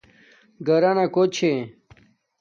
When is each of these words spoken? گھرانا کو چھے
گھرانا 0.67 1.05
کو 1.13 1.23
چھے 1.35 1.51